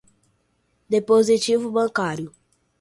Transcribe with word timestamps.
depósito 0.89 1.59
bancário 1.69 2.33